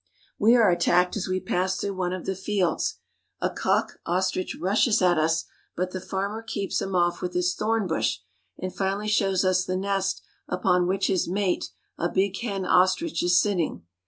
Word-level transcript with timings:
We 0.39 0.55
are 0.55 0.71
attacked 0.71 1.15
as 1.15 1.27
we 1.27 1.39
pass 1.39 1.77
through 1.77 1.93
one 1.93 2.11
of 2.11 2.25
the 2.25 2.35
fields. 2.35 2.97
A 3.39 3.51
cock 3.51 3.99
ostrich 4.03 4.57
rushes 4.59 4.99
at 4.99 5.19
us, 5.19 5.45
but 5.77 5.91
the 5.91 6.01
farmer 6.01 6.41
keeps 6.41 6.81
him 6.81 6.95
off 6.95 7.21
with 7.21 7.35
his 7.35 7.53
thorn 7.53 7.85
bush, 7.85 8.17
and 8.57 8.75
finally 8.75 9.07
shows 9.07 9.45
us 9.45 9.63
the 9.63 9.77
nest 9.77 10.23
upon 10.49 10.87
which 10.87 11.05
his 11.05 11.29
mate, 11.29 11.69
a 11.99 12.09
big 12.09 12.35
hen 12.39 12.65
ostrich, 12.65 13.21
is 13.21 13.39
sitting. 13.39 13.85